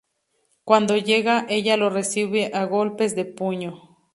Cuando 0.63 0.97
llega, 0.97 1.45
ella 1.47 1.77
lo 1.77 1.91
recibe 1.91 2.49
a 2.55 2.65
golpes 2.65 3.15
de 3.15 3.25
puño. 3.25 3.99